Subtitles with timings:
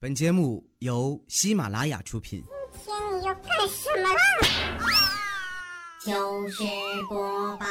[0.00, 2.44] 本节目由喜马拉雅出品。
[2.84, 4.20] 今天你要干什么啦？
[6.00, 6.62] 就是
[7.08, 7.66] 播报。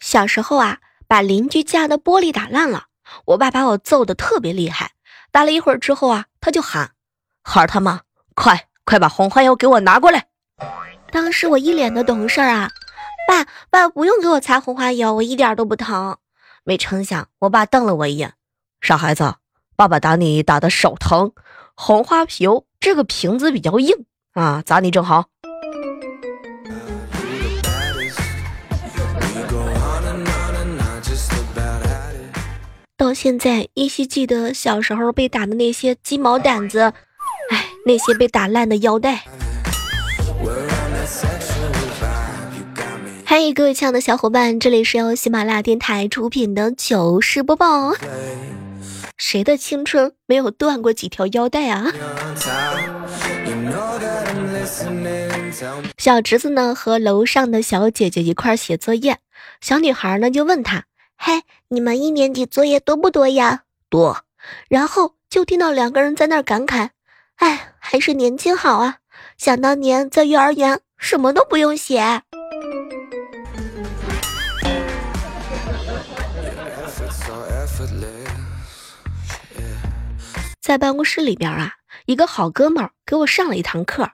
[0.00, 0.78] 小时候啊，
[1.08, 2.88] 把邻居家的玻璃打烂了，
[3.24, 4.90] 我爸把我揍得特别厉害。
[5.32, 6.92] 打了一会儿之后啊，他就喊
[7.42, 8.02] ：“孩儿他妈，
[8.34, 10.28] 快快把红花油给我拿过来！”
[11.10, 12.70] 当时我一脸的懂事啊，
[13.26, 16.18] 爸爸不用给我擦红花油，我一点都不疼。
[16.62, 18.34] 没成想，我爸瞪了我一眼
[18.82, 19.36] ：“傻孩子。”
[19.80, 21.32] 爸爸打你打的手疼，
[21.74, 25.24] 红花瓶这个瓶子比较硬啊，砸你正好。
[32.98, 36.80] 到现在依稀记得小时候被打的那些鸡毛掸子，
[37.48, 39.24] 哎，那些被打烂的腰带。
[43.24, 47.94] 嗨，各位亲爱的小伙伴，这里是由喜马拉雅电台出品的糗事播报。
[49.20, 51.92] 谁的青春没有断过几条腰带啊？
[55.98, 59.18] 小侄子呢和楼上的小姐姐一块写作业，
[59.60, 60.84] 小女孩呢就问他
[61.18, 64.24] ：“嘿，你们一年级作业多不多呀？”“多。”
[64.70, 66.88] 然后就听到两个人在那儿感慨
[67.36, 68.96] ：“哎，还是年轻好啊！
[69.36, 72.22] 想当年在幼儿园什么都不用写。”
[80.70, 84.12] 在办公室里边啊，一个好哥们儿给我上了一堂课。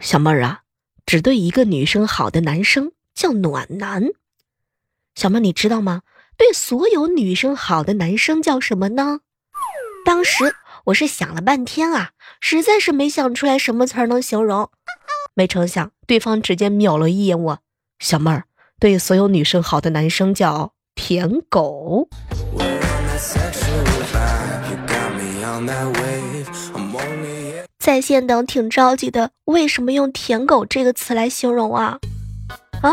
[0.00, 0.60] 小妹儿啊，
[1.06, 4.08] 只对一个女生好的男生叫暖男。
[5.14, 6.02] 小妹儿，你知道吗？
[6.36, 9.20] 对所有女生好的男生叫什么呢？
[10.04, 14.70] 当时我是想了半天啊，实在是没想出来什么词儿能形容。
[15.32, 17.58] 没成想，对方直接瞄了一眼我。
[17.98, 18.44] 小妹儿，
[18.78, 22.10] 对所有女生好的男生叫舔狗。
[27.78, 31.98] 在线等挺着急的，为什么用“舔狗”这个词来形容啊？
[32.80, 32.90] 啊？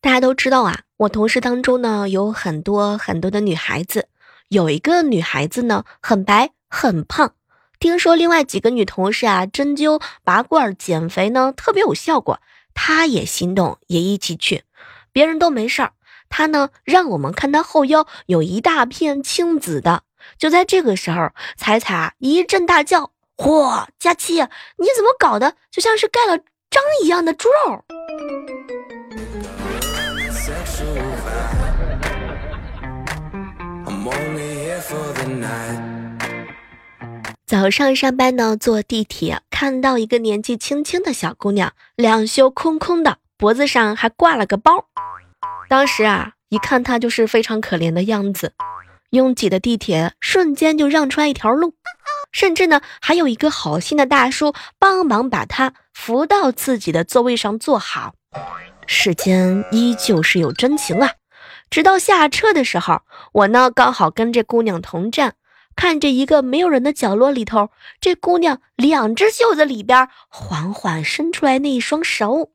[0.00, 4.08] 大家都知道啊，我同事当中呢有很多很多的女孩子，
[4.48, 7.32] 有一个女孩子呢很白很胖。
[7.78, 12.40] 听说另外几个女同事啊，针灸、拔罐、减肥呢，特别有效果。
[12.74, 14.64] 她也心动，也一起去。
[15.12, 15.92] 别人都没事儿，
[16.28, 20.02] 她呢，让我们看她后腰有一大片青紫的。
[20.38, 24.34] 就在这个时候，彩彩啊一阵大叫：“嚯，佳期，
[24.76, 25.54] 你怎么搞的？
[25.70, 26.36] 就像是盖了
[26.70, 27.84] 章一样的猪肉！”
[37.48, 44.84] 早上上班呢，坐地铁看到一个年纪轻轻的小姑娘，两袖空空的，脖子上还挂了个包。
[45.66, 48.52] 当时啊，一看她就是非常可怜的样子。
[49.12, 51.72] 拥挤的地铁瞬间就让出来一条路，
[52.32, 58.12] 甚至呢，还有一个好心的大叔帮忙把她扶到自己的座位上坐好。
[58.86, 61.12] 世间依旧是有真情啊！
[61.70, 63.00] 直到下车的时候，
[63.32, 65.36] 我呢刚好跟这姑娘同站。
[65.80, 72.50] 看着一个没有人的角落里头，这姑娘两只袖子里边缓缓伸出来那一双手，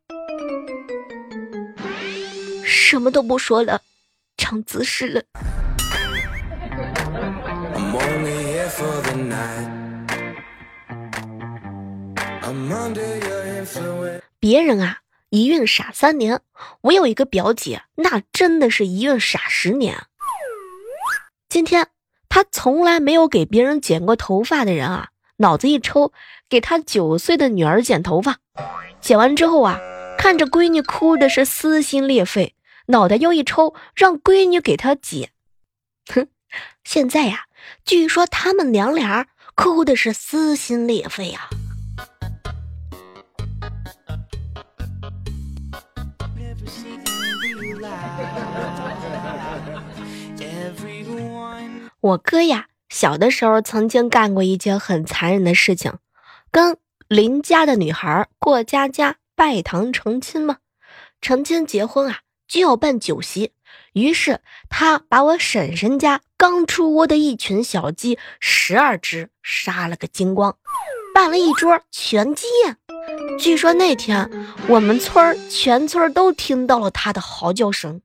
[2.65, 3.79] 什么都不说了，
[4.35, 5.23] 长姿势了。
[14.37, 14.97] 别人啊，
[15.29, 16.41] 一孕傻三年，
[16.81, 20.07] 我有一个表姐，那真的是一孕傻十年。
[21.47, 21.87] 今天。
[22.33, 26.11] 他从来没有给别人剪过头发的人啊，脑子一抽，
[26.49, 28.39] 给他九岁的女儿剪头发，
[28.99, 29.79] 剪完之后啊，
[30.17, 32.55] 看着闺女哭的是撕心裂肺，
[32.87, 35.29] 脑袋又一抽，让闺女给他剪。
[36.11, 36.27] 哼，
[36.83, 37.41] 现在呀，
[37.85, 41.51] 据说他们娘俩哭的是撕心裂肺啊。
[52.03, 55.93] 我哥呀，小的时候曾经干过一件很残忍的事情，
[56.51, 56.75] 跟
[57.07, 60.57] 邻家的女孩过家家拜堂成亲嘛。
[61.21, 63.53] 成亲结婚啊，就要办酒席，
[63.93, 70.57] 于是他把我婶婶家刚出窝的一群小鸡十二只杀了个精光，
[71.15, 72.75] 办了一桌全鸡宴。
[73.39, 74.29] 据说那天
[74.67, 78.01] 我们村全村都听到了他的嚎叫声。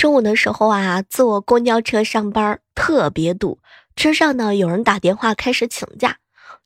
[0.00, 3.58] 中午的时候啊，坐公交车上班特别堵，
[3.94, 6.16] 车上呢有人打电话开始请假，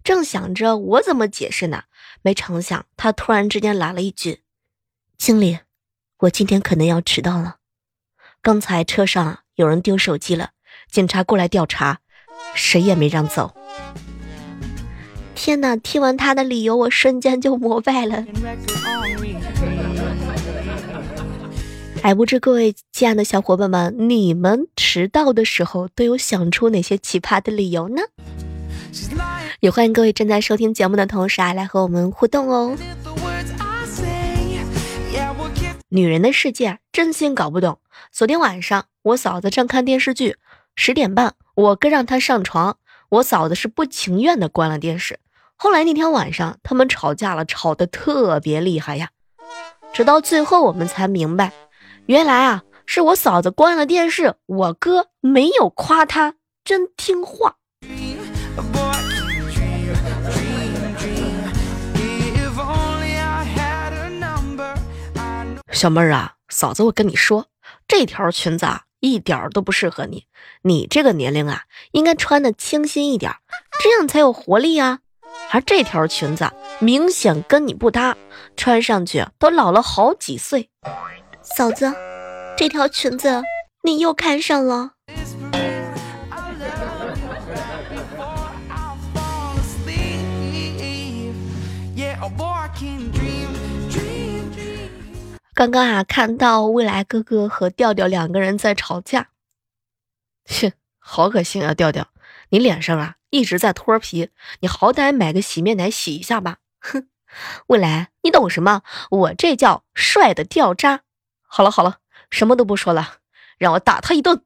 [0.04, 1.82] 正想着我怎么解释呢，
[2.22, 4.42] 没成想他突然之间来了一句
[5.19, 5.58] ：“经理，
[6.19, 7.56] 我今天可能要迟到了。
[8.40, 10.50] 刚才车上有人丢手机了，
[10.88, 11.98] 警察过来调查，
[12.54, 13.52] 谁也没让走。”
[15.34, 15.75] 天哪！
[15.75, 18.25] 听完他的理由，我瞬间就膜拜了。
[22.04, 28.02] 哎，不知各位亲爱的小伙伴们，你们迟到的时候都有想出哪些奇葩的理由呢？
[29.60, 32.76] 也欢迎各位正在收听节目的同时啊，来和我们互动哦。
[35.88, 37.78] 女人的世界真心搞不懂。
[38.12, 40.36] 昨天晚上我嫂子正看电视剧，
[40.76, 42.76] 十点半我哥让她上床，
[43.08, 45.18] 我嫂子是不情愿的关了电视。
[45.56, 49.08] 后来那天晚上他们吵架了，吵得特别厉害呀，
[49.94, 51.50] 直到最后我们才明白。
[52.06, 57.56] 原来啊，是我嫂子关了电视，我哥没有夸她真听话。
[65.72, 67.46] 小妹儿啊，嫂子，我跟你说，
[67.88, 70.26] 这条裙子啊，一点都不适合你。
[70.60, 71.62] 你这个年龄啊，
[71.92, 73.32] 应该穿的清新一点，
[73.82, 74.98] 这样才有活力啊。
[75.50, 78.14] 而这条裙子明显跟你不搭，
[78.58, 80.68] 穿上去都老了好几岁。
[81.56, 81.94] 嫂子，
[82.56, 83.44] 这条裙子
[83.84, 84.94] 你又看上了。
[95.54, 99.28] 刚刚啊，看到未来哥哥和调调两个人在吵架，
[100.44, 101.72] 切，好恶心啊！
[101.72, 102.08] 调调，
[102.48, 106.56] 你脸上啊一直在脱皮，你好歹买个洗面奶洗一下吧。
[106.80, 107.06] 哼，
[107.68, 108.82] 未来，你懂什么？
[109.10, 111.02] 我这叫帅的掉渣。
[111.56, 111.98] 好了好了，
[112.30, 113.18] 什么都不说了，
[113.58, 114.42] 让我打他一顿。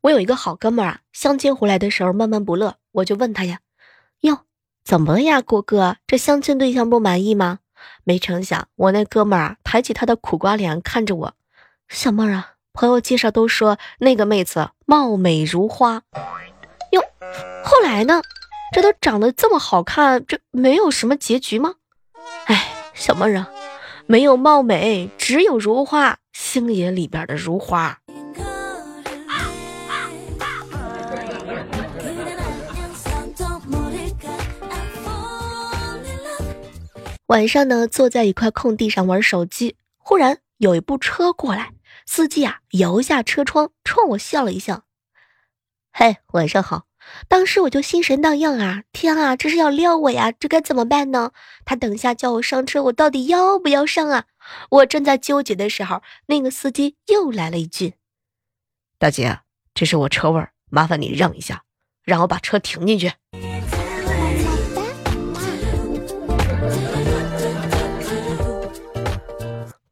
[0.00, 3.60] 我有一个好哥们儿啊，相亲回来的时候闷闷不乐，我就问他呀
[4.24, 4.38] ：“哟，
[4.82, 5.98] 怎么了呀，郭哥？
[6.06, 7.58] 这相亲对象不满意吗？”
[8.04, 11.34] 没成想，我那哥们儿啊，抬起他的苦瓜脸看着我
[11.90, 16.02] ：“小妹儿啊。”朋友介绍都说那个妹子貌美如花，
[16.90, 17.00] 哟，
[17.62, 18.20] 后来呢？
[18.72, 21.74] 这都长得这么好看，这没有什么结局吗？
[22.46, 23.48] 哎，小妹儿啊，
[24.06, 28.00] 没有貌美，只有如花，星爷里边的如花。
[37.26, 41.70] 晚上呢，坐在一块空地上玩手机，忽然有一部车过来。
[42.06, 44.84] 司机啊，摇下车窗，冲我笑了一笑。
[45.92, 46.86] 嘿，晚上好。
[47.28, 50.32] 当时我就心神荡漾啊，天啊，这是要撩我呀？
[50.32, 51.32] 这该怎么办呢？
[51.64, 54.24] 他等下叫我上车，我到底要不要上啊？
[54.70, 57.94] 我正在纠结的时候，那个司机又来了一句
[58.98, 59.40] ：“大姐，
[59.74, 61.64] 这是我车位，麻烦你让一下，
[62.02, 63.12] 让我把车停进去。”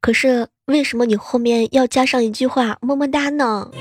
[0.00, 3.70] 可是为什么你后面要加上一句话“么么哒”呢？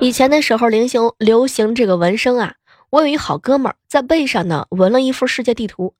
[0.00, 2.56] 以前的时候流行流行这个纹身啊，
[2.90, 5.94] 我有一好哥们儿在背上呢纹了一幅世界地图。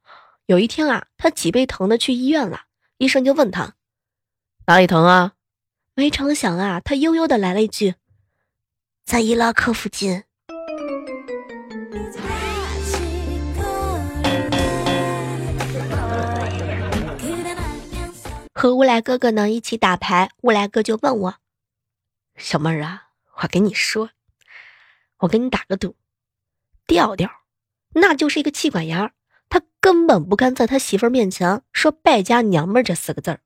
[0.46, 2.62] 有一天啊，他脊背疼的去医院了，
[2.98, 3.74] 医生就问他
[4.66, 5.34] 哪里疼啊？
[5.94, 7.94] 没成想啊，他悠悠的来了一句，
[9.04, 10.24] 在伊拉克附近。
[18.60, 21.36] 和乌来哥哥呢一起打牌，乌来哥就问我
[22.36, 24.10] ：“小妹儿啊，我跟你说，
[25.20, 25.96] 我跟你打个赌，
[26.86, 27.30] 调调，
[27.94, 29.14] 那就是一个气管炎，
[29.48, 33.40] 他根本不敢在他媳妇儿面前说‘败家娘们儿’这四个字儿。”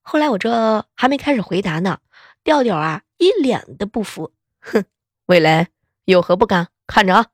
[0.00, 1.98] 后来我这还没开始回答呢，
[2.44, 4.84] 调调啊一脸的不服，哼，
[5.24, 5.70] 未来
[6.04, 6.68] 有何不敢？
[6.86, 7.26] 看着啊，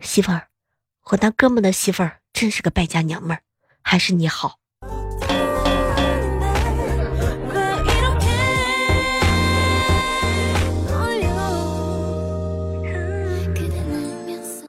[0.00, 0.48] 媳妇儿，
[1.04, 3.44] 我那哥们的媳妇儿真是个败家娘们儿，
[3.82, 4.58] 还是你好。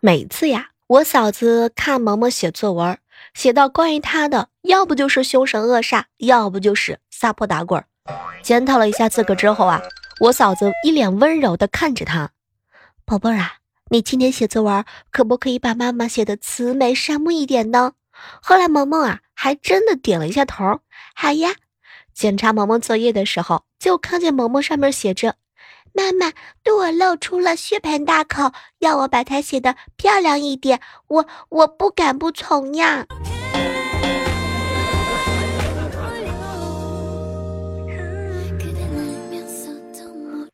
[0.04, 2.98] 每次呀，我嫂子看萌萌写作文，
[3.36, 7.86] 写到关于她的，要不就是凶神恶煞，要不就是撒泼打滚。
[8.42, 9.80] 检讨了一下自个之后啊，
[10.20, 12.32] 我嫂子一脸温柔的看着他，
[13.06, 13.58] 宝贝儿啊，
[13.92, 17.94] 你今天写作文可不可以把妈妈写的慈眉善目一点呢？
[18.42, 20.80] 后来萌萌啊，还真的点了一下头，
[21.14, 21.52] 好呀。
[22.12, 25.36] 检查萌萌作业的时候，就看见萌萌上面写着
[25.94, 26.32] ：“妈妈
[26.64, 33.06] 对我露出了血盆大口，要我把它写的漂亮一点。”我我不敢不从呀。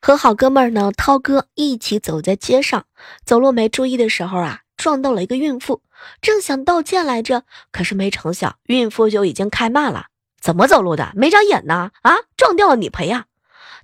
[0.00, 2.86] 和好哥们儿呢，涛哥一起走在街上，
[3.26, 5.82] 走路没注意的时候啊，撞到了一个孕妇，
[6.22, 10.06] 正想道歉来着，可是没成想，孕妇就已经开骂了
[10.40, 11.12] ：“怎么走路的？
[11.14, 11.90] 没长眼呢？
[12.00, 13.26] 啊，撞掉了你赔呀！”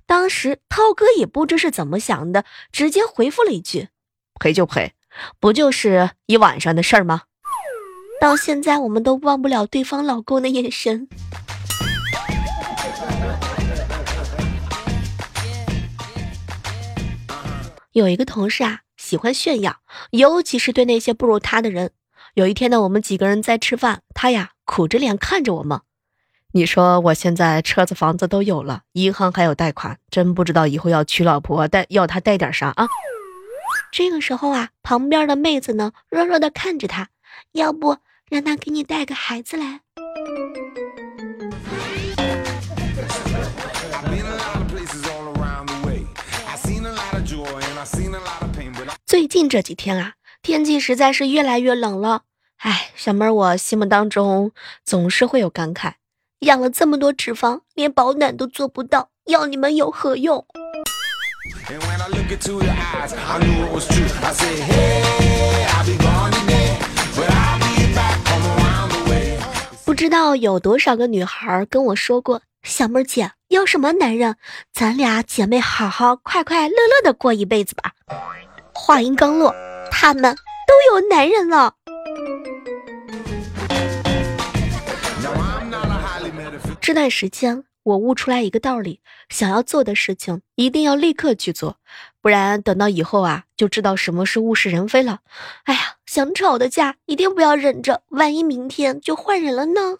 [0.07, 3.89] 当时涛哥也不知是怎么想的，直接回复了一句
[4.39, 4.93] ：“赔就赔，
[5.39, 7.23] 不就是一晚上的事儿吗？”
[8.21, 11.07] 到现在我们都忘不了对方老公的眼神。
[17.91, 19.77] 有一个同事啊，喜欢炫耀，
[20.11, 21.91] 尤其是对那些不如他的人。
[22.35, 25.81] 有一天呢，我们几个人在吃饭，他呀苦着脸看着我们。
[26.55, 32.87] 你说我现在车子房子都有了，银行还有贷款，真不知道以后要娶老婆带要她带点啥啊？
[33.91, 37.09] 这个时候啊，旁边的妹子呢，弱弱的看着他，
[37.51, 37.97] 要不
[38.29, 39.81] 让他给你带个孩子来。
[49.05, 52.21] 最近这几天啊，天气实在是越来越冷了。
[52.59, 54.53] 哎，小妹儿，我心目当中
[54.85, 55.95] 总是会有感慨：
[56.39, 60.45] 养了这么多脂肪，连保暖都做不到，要你们有何用？
[69.85, 74.35] 不知道有多少个女孩跟我说过：“小妹儿姐，要什么男人？
[74.73, 77.91] 咱俩姐妹好好快快乐乐的过一辈子吧。”
[78.73, 79.55] 话音刚落，
[79.89, 80.23] 他们
[80.67, 81.73] 都有男人了。
[86.85, 91.79] 这段时间，我悟出来一个道理：想要做的事情，一定要立刻去做，
[92.21, 95.21] 不然等到以后啊，就知道什么是物是人非了。
[95.63, 99.97] 哎呀，想吵的架一定不要忍着，万一明天就换人了呢？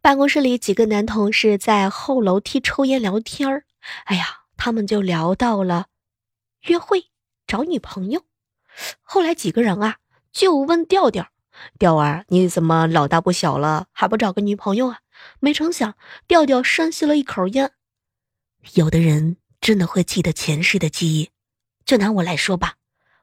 [0.00, 3.64] 办公室里几个男同事在后楼梯抽烟聊天儿，
[4.04, 5.86] 哎呀，他们就聊到了
[6.68, 7.06] 约会、
[7.44, 8.22] 找女朋友。
[9.02, 9.96] 后来几个人啊
[10.36, 11.28] 就问调调
[11.80, 14.98] ：“调儿，你怎么老大不小了，还不找个女朋友啊？”
[15.40, 15.94] 没成想，
[16.28, 17.72] 调调深吸了一口烟。
[18.74, 21.30] 有的人真的会记得前世的记忆，
[21.86, 22.74] 就拿我来说吧。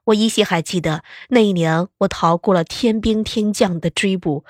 [0.05, 4.43] 我依稀还记得那一年，我逃过了天兵天将的追捕，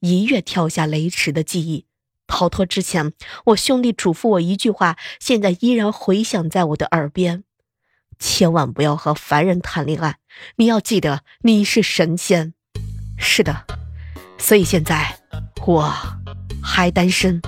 [0.00, 1.86] 一跃跳下雷池的记忆。
[2.26, 3.12] 逃脱之前，
[3.46, 7.44] 我兄弟嘱咐我一句话，现在依然回响在我的耳边：
[8.18, 10.16] 千万不要和凡人谈恋爱，
[10.56, 12.54] 你要记得你是神仙。
[13.18, 13.64] 是的，
[14.38, 15.18] 所以现在
[15.66, 15.92] 我
[16.62, 17.40] 还单身。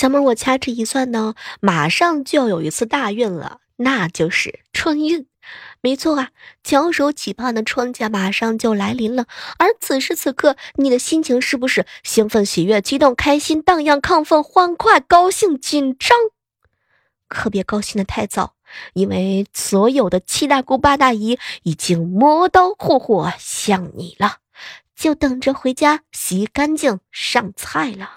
[0.00, 5.26] 小妹，我掐指一算呢，马上就要有一次大运了，那就是春运。
[5.82, 6.30] 没错啊，
[6.64, 9.26] 翘首企盼的春节马上就来临了。
[9.58, 16.16] 而此时此刻，你的心情是不是兴奋、喜悦、激动、开心、荡漾、亢奋、欢快、高兴、紧张？
[17.28, 18.54] 可别高兴的太早，
[18.94, 24.38] 因为所有的七大姑八大姨已经磨刀霍霍向你了，
[24.96, 28.12] 就等着回家洗干净上菜了。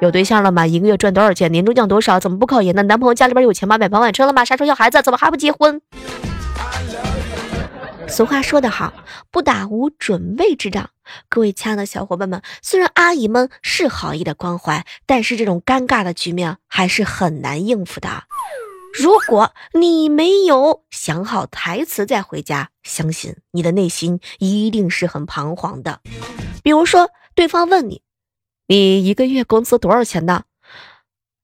[0.00, 0.66] 有对象了吗？
[0.66, 1.50] 一个月赚多少钱？
[1.50, 2.20] 年终奖多少？
[2.20, 2.82] 怎么不考研呢？
[2.82, 3.78] 男朋友家里边有钱吗？
[3.78, 4.44] 买房买车了吗？
[4.44, 5.00] 啥时候要孩子？
[5.00, 5.80] 怎么还不结婚？
[8.06, 8.92] 俗话说得好，
[9.30, 10.90] 不打无准备之仗。
[11.30, 18.24] 各位亲爱的小伙伴们，虽然阿姨们是好意的关怀，但是这种尴尬的局面还是很难应付的。
[18.92, 26.00] 如果你没有想好台词再回家，相信你的内心一定是很彷徨的。
[26.62, 28.02] 比如说，对方问你
[28.68, 30.44] ：“你一个月工资多少钱呢？”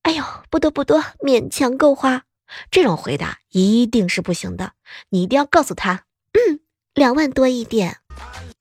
[0.02, 2.25] 哎呦，不多不多，勉强够花。
[2.71, 4.73] 这种回答一定是不行的，
[5.11, 6.05] 你一定要告诉他。
[6.33, 6.61] 嗯，
[6.95, 7.99] 两万多一点，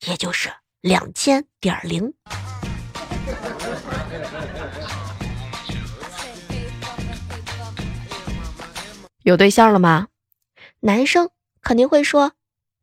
[0.08, 2.13] 也就是两千点零。
[9.24, 10.08] 有对象了吗？
[10.82, 11.30] 男生
[11.62, 12.34] 肯定会说，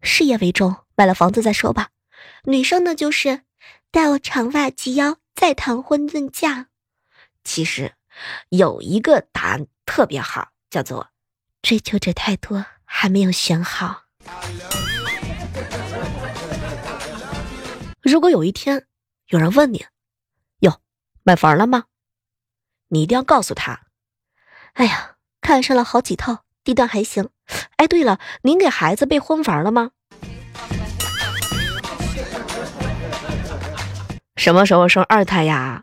[0.03, 1.89] 事业为重，买了房子再说吧。
[2.45, 3.43] 女生呢，就是
[3.91, 6.67] 待我长发及腰，再谈婚论嫁。
[7.45, 7.95] 其实
[8.49, 11.11] 有一个答案特别好，叫做
[11.63, 14.03] 追求者太多，还没有选好。
[18.03, 18.89] 如果有一天
[19.29, 19.87] 有人问你，
[20.59, 20.81] 哟，
[21.23, 21.85] 买房了吗？
[22.89, 23.83] 你一定要告诉他，
[24.73, 27.31] 哎呀，看上了好几套，地段还行。
[27.77, 29.93] 哎，对了，您给孩子备婚房了吗？
[34.49, 35.83] 什么时候生二胎呀？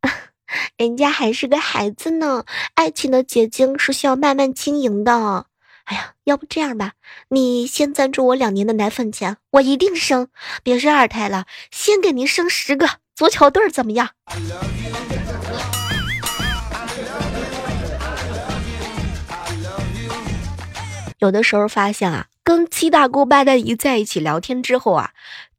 [0.76, 2.44] 人家还是个孩子呢。
[2.74, 5.46] 爱情的结晶是需要慢慢经营的。
[5.84, 6.92] 哎呀，要不这样吧，
[7.28, 10.28] 你先赞助我两年的奶粉钱，我一定生。
[10.62, 14.10] 别是二胎了，先给您生十个足球队怎么样？
[21.20, 25.12] 有的时候发现啊，跟七大姑八大姨在一起聊天之后啊，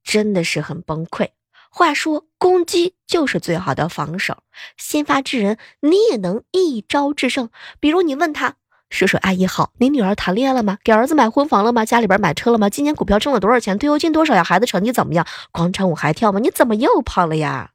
[0.04, 1.30] 真的是很崩溃。
[1.78, 4.38] 话说，攻击就是最好的防守，
[4.78, 7.50] 先发制人，你也能一招制胜。
[7.82, 8.54] 比如你问他。
[8.90, 10.78] 叔叔阿姨好，你女儿谈恋爱了吗？
[10.86, 11.84] 给儿子买婚房了吗？
[11.84, 12.70] 家里边买车了吗？
[12.70, 13.78] 今年股票挣了多少钱？
[13.78, 14.42] 退休金多少呀？
[14.42, 15.28] 孩子成绩怎么样？
[15.52, 16.40] 广场舞还跳吗？
[16.40, 17.72] 你怎么又胖了呀？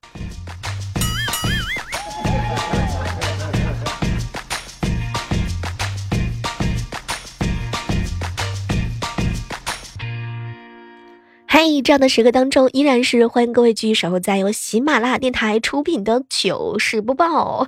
[11.62, 17.67] 嘿，这样的时刻当中，依然是欢迎各位继续守候在由喜马拉雅电台出品的糗事播报。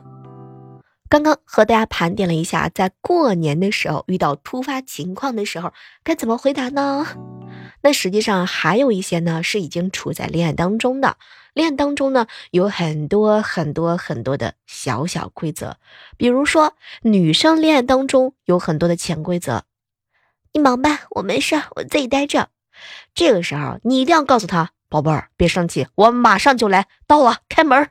[1.10, 7.06] 刚刚和大家盘点了一下，在过年的时候遇到突发情况的时候该怎么回答呢？
[7.82, 11.18] 那实际上还有一些呢是已经处在恋爱当中的，
[11.52, 15.76] 恋爱当中呢有很多很多很多的小小规则，
[16.16, 16.72] 比如说
[17.02, 19.64] 女生恋爱当中有很多的潜规则，
[20.54, 22.48] 你忙吧，我没事，我自己待着。
[23.14, 27.88] 这个时候你一定要告诉他，宝贝儿别生气，我马上就来，到了开门。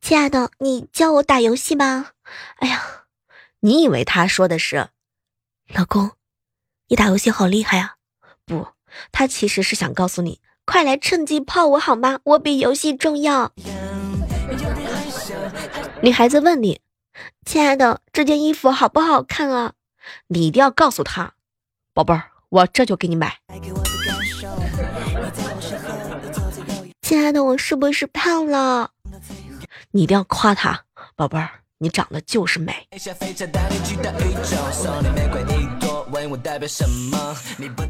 [0.00, 2.12] 亲爱的，你教我打游戏吧。
[2.56, 2.82] 哎呀，
[3.60, 4.88] 你以为他说的是，
[5.72, 6.10] 老公，
[6.88, 7.94] 你打游戏好厉害啊？
[8.44, 8.66] 不，
[9.12, 12.18] 他其实是想告诉你，快来趁机泡我好吗？
[12.24, 13.52] 我比游戏重要。
[16.02, 16.80] 女孩子问你，
[17.44, 19.74] 亲爱的，这件衣服好不好看啊？
[20.28, 21.34] 你一定要告诉他，
[21.92, 23.38] 宝贝儿，我这就给你买。
[27.02, 28.92] 亲爱的，我是不是胖了？
[29.90, 30.84] 你一定要夸他，
[31.16, 32.86] 宝贝儿，你长得就是美。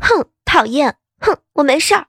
[0.01, 2.07] 哼，讨厌，哼，我没事儿。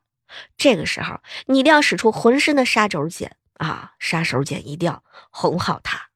[0.55, 3.91] 这个时候，你一定要使出浑身的杀手锏啊！
[3.99, 6.07] 杀手锏一定要哄好他。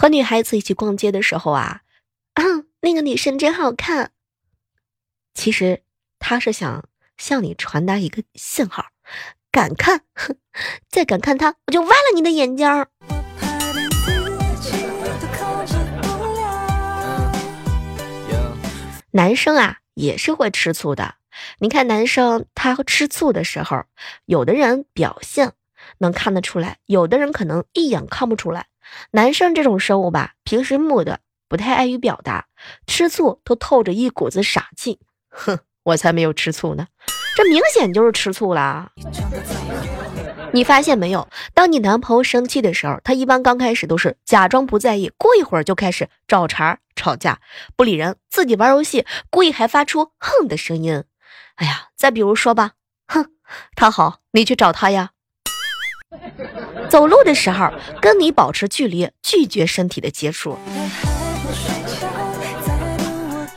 [0.00, 1.82] 和女孩子一起逛街的时候啊，
[2.80, 4.12] 那个女生真好看。
[5.34, 5.82] 其实
[6.18, 6.88] 他是想。
[7.18, 8.86] 向你传达一个信号，
[9.52, 10.38] 敢看，哼，
[10.88, 12.66] 再敢看他，我就挖了你的眼睛。
[19.10, 21.16] 男生啊，也是会吃醋的。
[21.58, 23.84] 你看，男生他吃醋的时候，
[24.24, 25.52] 有的人表现
[25.98, 28.68] 能看得出来，有的人可能一眼看不出来。
[29.12, 32.46] 男生这种生物吧，平时木的，不太爱于表达，
[32.86, 35.58] 吃醋都透着一股子傻气，哼。
[35.82, 36.86] 我才没有吃醋呢，
[37.34, 38.90] 这明显就是吃醋啦！
[40.52, 41.26] 你发现没有？
[41.54, 47.40] 当你男朋友生气的时候，他一般刚开始都是假装不在意，过一会儿就开始找茬吵架，
[47.76, 51.02] 不理人，自己玩游戏，故意还发出哼的声音。
[51.56, 52.72] 哎呀，再比如说吧，
[53.08, 53.30] 哼，
[53.74, 55.12] 他好，你去找他呀。
[56.90, 60.58] 走路的时候跟你保持距离，拒绝身体的接触。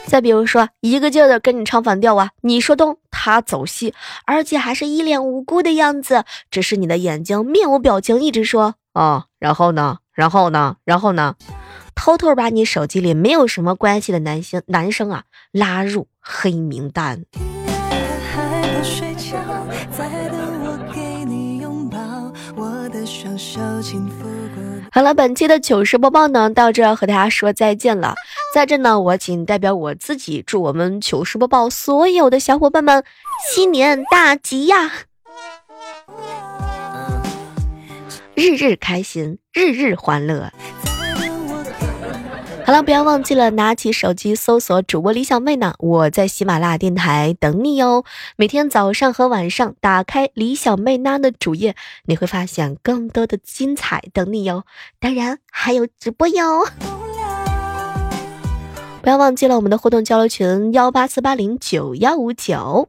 [0.06, 3.96] 再比如说，一个劲儿的跟你唱反调啊，你说东，他走西，
[4.28, 11.34] 而且还是一脸无辜的样子，只是你的眼睛面无表情，一直说哦，然后呢，然后呢，然后呢，
[11.96, 17.26] 偷偷把你手机里没有什么关系的男性男生啊拉入黑名单。
[24.92, 28.16] 好了，本期的糗事播报呢，到这要和大家说再见了。
[28.54, 33.04] 在这呢，我仅代表我自己，祝我们糗事播报所有的小伙伴们
[33.52, 34.92] 新年大吉呀！
[38.36, 40.52] 日日开心，日日欢乐。
[42.66, 48.06] 好了，不要忘记了拿起手机搜索主播李小妹呢，我在喜马拉雅电台等你哟。
[48.38, 54.64] 每天早上和晚上打开李小妹呢的主页，你会发现更多的精彩等你哟。
[54.98, 56.66] 当然还有直播哟。
[59.02, 62.88] 不要忘记了我们的互动交流群幺八四八零九幺五九。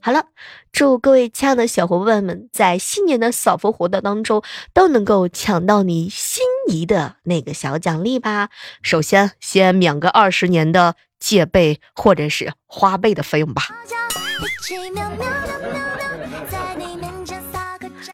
[0.00, 0.26] 好了，
[0.70, 4.42] 祝各位亲爱的小伙伴们在新年的扫福活动当中
[4.72, 8.50] 都能够抢到你心仪的那个小奖励吧。
[8.82, 13.68] 首先，先免个二十年的借呗或者是花呗的费用吧。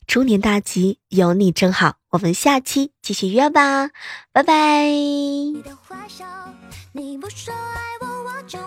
[0.06, 1.96] 猪年大吉，有你真好。
[2.11, 3.90] 我们下期继续约吧，
[4.32, 4.85] 拜拜。
[4.87, 5.76] 你的
[6.92, 8.59] 你不说爱我，我就